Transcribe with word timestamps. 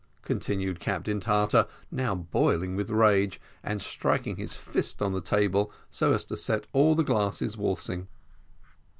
continued 0.23 0.79
Captain 0.79 1.19
Tartar, 1.19 1.67
now 1.91 2.15
boiling 2.15 2.75
with 2.75 2.89
rage, 2.89 3.39
and 3.63 3.79
striking 3.83 4.37
his 4.37 4.53
fist 4.53 4.99
on 4.99 5.13
the 5.13 5.21
table 5.21 5.71
so 5.91 6.11
as 6.11 6.25
to 6.25 6.35
set 6.35 6.65
all 6.73 6.95
the 6.95 7.03
glasses 7.03 7.55
waltzing. 7.55 8.07